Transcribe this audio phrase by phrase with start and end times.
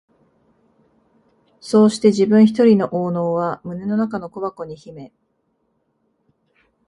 [1.59, 5.13] そうして自分ひとりの懊悩は胸の中の小箱に秘め、